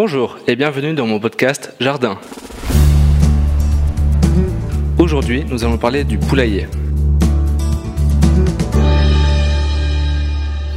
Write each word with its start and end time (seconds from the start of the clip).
Bonjour 0.00 0.38
et 0.46 0.54
bienvenue 0.54 0.94
dans 0.94 1.08
mon 1.08 1.18
podcast 1.18 1.74
Jardin. 1.80 2.20
Aujourd'hui, 4.96 5.44
nous 5.44 5.64
allons 5.64 5.76
parler 5.76 6.04
du 6.04 6.18
poulailler. 6.18 6.68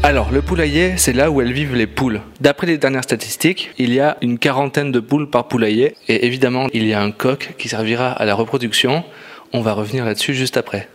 Alors, 0.02 0.32
le 0.32 0.42
poulailler, 0.42 0.98
c'est 0.98 1.14
là 1.14 1.30
où 1.30 1.40
elles 1.40 1.54
vivent 1.54 1.76
les 1.76 1.86
poules. 1.86 2.22
D'après 2.40 2.66
les 2.66 2.80
dernières 2.80 3.04
statistiques, 3.04 3.70
il 3.78 3.94
y 3.94 4.00
a 4.00 4.18
une 4.24 4.40
quarantaine 4.40 4.92
de 4.92 5.00
poules 5.00 5.30
par 5.30 5.48
poulailler, 5.48 5.94
et 6.08 6.26
évidemment, 6.26 6.66
il 6.74 6.88
y 6.88 6.94
a 6.96 7.00
un 7.04 7.12
coq 7.12 7.54
qui 7.60 7.70
servira 7.70 8.12
à 8.12 8.26
la 8.26 8.34
reproduction. 8.34 9.04
On 9.54 9.62
va 9.62 9.74
revenir 9.74 10.04
là-dessus 10.04 10.34
juste 10.34 10.58
après. 10.58 10.90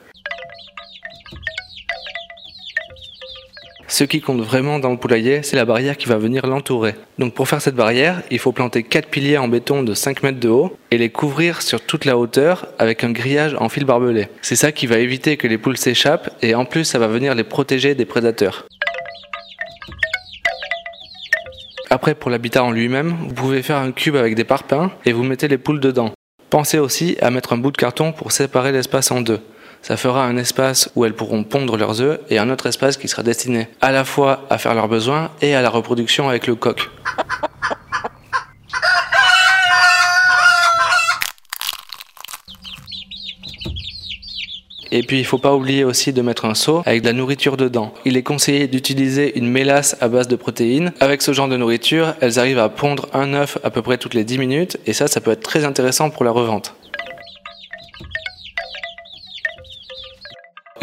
Ce 3.97 4.05
qui 4.05 4.21
compte 4.21 4.43
vraiment 4.43 4.79
dans 4.79 4.91
le 4.91 4.99
poulailler, 4.99 5.43
c'est 5.43 5.57
la 5.57 5.65
barrière 5.65 5.97
qui 5.97 6.05
va 6.05 6.19
venir 6.19 6.47
l'entourer. 6.47 6.97
Donc 7.19 7.33
pour 7.33 7.49
faire 7.49 7.63
cette 7.63 7.77
barrière, 7.77 8.21
il 8.31 8.39
faut 8.39 8.53
planter 8.53 8.83
4 8.83 9.09
piliers 9.09 9.39
en 9.39 9.49
béton 9.49 9.83
de 9.83 9.95
5 9.95 10.23
mètres 10.23 10.39
de 10.39 10.51
haut 10.51 10.77
et 10.91 10.99
les 10.99 11.09
couvrir 11.09 11.63
sur 11.63 11.81
toute 11.81 12.05
la 12.05 12.19
hauteur 12.19 12.67
avec 12.79 13.05
un 13.05 13.11
grillage 13.11 13.57
en 13.59 13.71
fil 13.71 13.87
barbelé. 13.87 14.29
C'est 14.43 14.55
ça 14.55 14.71
qui 14.71 14.87
va 14.87 14.99
éviter 14.99 15.39
que 15.39 15.47
les 15.47 15.57
poules 15.57 15.79
s'échappent 15.79 16.29
et 16.43 16.55
en 16.55 16.67
plus 16.67 16.85
ça 16.85 16.99
va 16.99 17.07
venir 17.07 17.35
les 17.35 17.43
protéger 17.43 17.95
des 17.95 18.05
prédateurs. 18.05 18.67
Après, 21.89 22.15
pour 22.15 22.31
l'habitat 22.31 22.65
en 22.65 22.73
lui-même, 22.73 23.17
vous 23.19 23.33
pouvez 23.33 23.63
faire 23.63 23.79
un 23.79 23.93
cube 23.93 24.17
avec 24.17 24.35
des 24.35 24.45
parpaings 24.45 24.91
et 25.07 25.15
vous 25.15 25.23
mettez 25.23 25.49
les 25.49 25.57
poules 25.57 25.81
dedans. 25.81 26.13
Pensez 26.51 26.79
aussi 26.79 27.17
à 27.23 27.31
mettre 27.31 27.55
un 27.55 27.57
bout 27.57 27.71
de 27.71 27.79
carton 27.79 28.13
pour 28.13 28.31
séparer 28.31 28.73
l'espace 28.73 29.11
en 29.11 29.23
deux. 29.23 29.41
Ça 29.83 29.97
fera 29.97 30.25
un 30.25 30.37
espace 30.37 30.91
où 30.97 31.05
elles 31.05 31.15
pourront 31.15 31.45
pondre 31.45 31.77
leurs 31.77 32.01
œufs 32.01 32.21
et 32.29 32.39
un 32.39 32.51
autre 32.51 32.67
espace 32.67 32.97
qui 32.97 33.09
sera 33.09 33.23
destiné 33.23 33.69
à 33.81 33.93
la 33.93 34.05
fois 34.05 34.47
à 34.51 34.59
faire 34.59 34.75
leurs 34.75 34.89
besoins 34.89 35.31
et 35.43 35.55
à 35.55 35.63
la 35.63 35.71
reproduction 35.71 36.29
avec 36.29 36.47
le 36.47 36.55
coq. 36.55 36.91
Et 44.93 45.03
puis 45.03 45.19
il 45.19 45.25
faut 45.25 45.39
pas 45.39 45.55
oublier 45.55 45.85
aussi 45.85 46.13
de 46.13 46.23
mettre 46.23 46.45
un 46.45 46.55
seau 46.55 46.83
avec 46.87 47.03
de 47.03 47.07
la 47.07 47.13
nourriture 47.13 47.57
dedans. 47.57 47.93
Il 48.05 48.17
est 48.17 48.23
conseillé 48.23 48.67
d'utiliser 48.67 49.37
une 49.39 49.47
mélasse 49.49 49.97
à 50.01 50.09
base 50.09 50.29
de 50.29 50.37
protéines. 50.37 50.93
Avec 51.01 51.23
ce 51.23 51.33
genre 51.33 51.49
de 51.49 51.57
nourriture, 51.57 52.15
elles 52.21 52.39
arrivent 52.39 52.59
à 52.59 52.69
pondre 52.69 53.07
un 53.13 53.35
œuf 53.35 53.59
à 53.65 53.71
peu 53.71 53.83
près 53.83 53.99
toutes 53.99 54.15
les 54.15 54.25
10 54.25 54.39
minutes 54.39 54.79
et 54.87 54.93
ça 54.93 55.09
ça 55.09 55.21
peut 55.21 55.33
être 55.33 55.43
très 55.43 55.65
intéressant 55.65 56.11
pour 56.11 56.25
la 56.25 56.31
revente. 56.31 56.75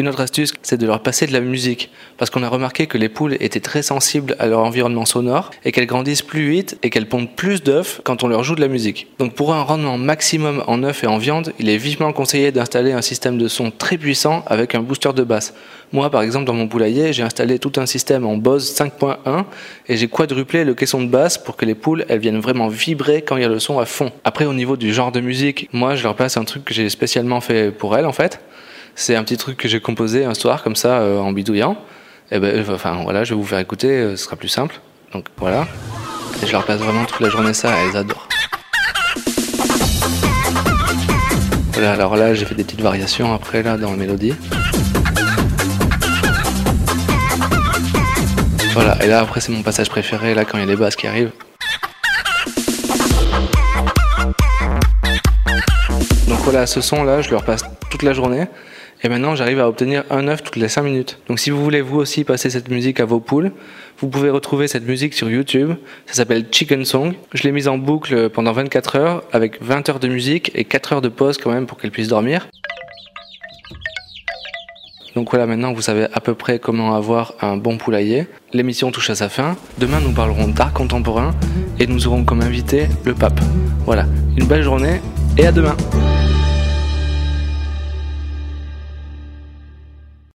Une 0.04 0.10
autre 0.10 0.20
astuce, 0.20 0.52
c'est 0.64 0.78
de 0.78 0.86
leur 0.86 1.02
passer 1.02 1.28
de 1.28 1.32
la 1.32 1.40
musique, 1.40 1.90
parce 2.18 2.30
qu'on 2.30 2.44
a 2.44 2.50
remarqué 2.50 2.88
que 2.88 2.98
les 2.98 3.08
poules 3.08 3.38
étaient 3.40 3.62
très 3.62 3.82
sensibles 3.82 4.36
à 4.38 4.48
leur 4.48 4.60
environnement 4.60 5.06
sonore 5.06 5.50
et 5.64 5.72
qu'elles 5.72 5.86
grandissent 5.86 6.22
plus 6.22 6.50
vite 6.50 6.78
et 6.84 6.90
qu'elles 6.90 7.08
pondent 7.08 7.34
plus 7.34 7.64
d'œufs 7.64 8.02
quand 8.04 8.22
on 8.22 8.28
leur 8.28 8.44
joue 8.44 8.56
de 8.56 8.60
la 8.60 8.68
musique. 8.68 9.08
Donc 9.18 9.34
pour 9.34 9.54
un 9.54 9.62
rendement 9.62 9.98
maximum 9.98 10.62
en 10.68 10.84
œufs 10.84 11.06
et 11.06 11.08
en 11.08 11.20
viande, 11.20 11.54
il 11.58 11.70
est 11.70 11.78
vivement 11.78 12.12
conseillé 12.12 12.52
d'installer 12.52 12.92
un 12.92 13.02
système 13.02 13.38
de 13.38 13.48
son 13.48 13.72
très 13.72 13.98
puissant 13.98 14.44
avec 14.48 14.76
un 14.76 14.82
booster 14.82 15.14
de 15.14 15.24
basse. 15.24 15.54
Moi, 15.94 16.10
par 16.10 16.22
exemple, 16.22 16.44
dans 16.44 16.54
mon 16.54 16.68
poulailler, 16.68 17.14
j'ai 17.14 17.24
installé 17.24 17.58
tout 17.58 17.72
un 17.78 17.86
système 17.86 18.26
en 18.26 18.36
Bose 18.36 18.76
5.1 18.78 19.46
et 19.88 19.96
j'ai 19.96 20.10
quadruplé 20.10 20.66
le 20.66 20.74
caisson 20.74 21.02
de 21.02 21.08
basse 21.08 21.38
pour 21.38 21.56
que 21.56 21.64
les 21.64 21.76
poules, 21.76 22.04
elles 22.10 22.20
viennent 22.20 22.42
vraiment 22.42 22.68
vibrer 22.68 23.22
quand 23.22 23.38
il 23.38 23.44
y 23.44 23.46
a 23.46 23.50
le 23.50 23.60
son 23.60 23.80
à 23.80 23.86
fond. 23.86 24.12
Après, 24.26 24.44
au 24.44 24.54
niveau 24.54 24.76
du 24.76 24.94
genre 24.94 25.14
de 25.14 25.22
musique, 25.22 25.70
moi, 25.72 25.96
je 25.96 26.04
leur 26.04 26.18
passe 26.18 26.36
un 26.36 26.44
truc 26.44 26.66
que 26.66 26.74
j'ai 26.74 26.90
spécialement 26.90 27.40
fait 27.40 27.72
pour 27.72 27.96
elles, 27.96 28.06
en 28.06 28.12
fait. 28.12 28.42
C'est 28.96 29.16
un 29.16 29.24
petit 29.24 29.38
truc 29.38 29.58
que 29.58 29.68
j'ai 29.68 29.80
composé 29.80 30.24
un 30.24 30.34
soir 30.34 30.64
comme 30.64 30.76
ça 30.76 31.00
euh, 31.00 31.20
en 31.20 31.32
bidouillant. 31.32 31.78
Et 32.32 32.40
ben, 32.40 32.64
enfin 32.70 33.00
voilà, 33.04 33.24
je 33.24 33.34
vais 33.34 33.40
vous 33.40 33.46
faire 33.46 33.60
écouter, 33.60 33.90
euh, 33.90 34.16
ce 34.16 34.26
sera 34.26 34.36
plus 34.36 34.50
simple. 34.50 34.80
Donc 35.14 35.26
voilà. 35.38 35.68
Et 36.42 36.48
je 36.48 36.52
leur 36.52 36.64
passe 36.64 36.80
vraiment 36.80 37.06
toute 37.06 37.20
la 37.20 37.30
journée 37.30 37.54
ça, 37.54 37.72
elles 37.76 37.98
adorent. 37.98 38.28
Voilà, 41.74 41.94
alors 41.94 42.16
là 42.16 42.34
j'ai 42.36 42.46
fait 42.46 42.56
des 42.56 42.64
petites 42.64 42.82
variations 42.82 43.34
après 43.34 43.64
là 43.64 43.78
dans 43.78 43.92
la 43.92 43.98
mélodie. 43.98 44.36
Voilà, 48.74 49.04
et 49.04 49.08
là 49.08 49.20
après 49.20 49.42
c'est 49.42 49.52
mon 49.52 49.64
passage 49.64 49.90
préféré 49.90 50.34
là 50.36 50.46
quand 50.46 50.58
il 50.58 50.62
y 50.62 50.64
a 50.64 50.68
les 50.68 50.76
basses 50.76 50.96
qui 50.96 51.08
arrivent. 51.08 51.32
Donc 56.28 56.40
voilà, 56.42 56.68
ce 56.68 56.80
son 56.80 57.04
là, 57.04 57.22
je 57.22 57.32
leur 57.32 57.44
passe 57.44 57.64
toute 57.90 58.04
la 58.04 58.14
journée. 58.14 58.48
Et 59.06 59.10
maintenant, 59.10 59.36
j'arrive 59.36 59.60
à 59.60 59.68
obtenir 59.68 60.06
un 60.10 60.30
œuf 60.30 60.44
toutes 60.44 60.56
les 60.56 60.70
5 60.70 60.82
minutes. 60.84 61.20
Donc 61.28 61.38
si 61.38 61.50
vous 61.50 61.62
voulez 61.62 61.82
vous 61.82 61.98
aussi 61.98 62.24
passer 62.24 62.50
cette 62.50 62.70
musique 62.70 63.02
à 63.02 63.06
vos 63.06 63.20
poules, 63.20 63.52
vous 64.00 64.08
pouvez 64.08 64.30
retrouver 64.30 64.70
cette 64.70 64.88
musique 64.88 65.14
sur 65.14 65.30
YouTube. 65.30 65.74
Ça 66.06 66.14
s'appelle 66.14 66.46
Chicken 66.50 66.86
Song. 66.86 67.14
Je 67.34 67.44
l'ai 67.44 67.52
mise 67.52 67.68
en 67.68 67.78
boucle 67.78 68.30
pendant 68.30 68.54
24 68.54 68.96
heures 68.96 69.24
avec 69.34 69.62
20 69.62 69.90
heures 69.90 70.00
de 70.00 70.08
musique 70.08 70.52
et 70.56 70.64
4 70.64 70.94
heures 70.94 71.02
de 71.02 71.10
pause 71.10 71.38
quand 71.38 71.52
même 71.52 71.66
pour 71.66 71.78
qu'elles 71.78 71.92
puissent 71.92 72.08
dormir. 72.08 72.48
Donc 75.16 75.30
voilà, 75.30 75.46
maintenant 75.46 75.74
vous 75.74 75.82
savez 75.82 76.08
à 76.12 76.20
peu 76.22 76.34
près 76.34 76.58
comment 76.58 76.96
avoir 76.96 77.34
un 77.42 77.58
bon 77.58 77.78
poulailler. 77.78 78.28
L'émission 78.54 78.90
touche 78.92 79.10
à 79.10 79.16
sa 79.16 79.28
fin. 79.28 79.58
Demain, 79.78 80.00
nous 80.00 80.12
parlerons 80.12 80.48
d'art 80.48 80.74
contemporain 80.74 81.36
et 81.80 81.88
nous 81.88 82.08
aurons 82.08 82.24
comme 82.24 82.42
invité 82.42 82.88
le 83.04 83.14
pape. 83.14 83.40
Voilà, 83.86 84.06
une 84.38 84.46
belle 84.46 84.64
journée 84.64 85.02
et 85.38 85.46
à 85.46 85.52
demain. 85.52 85.76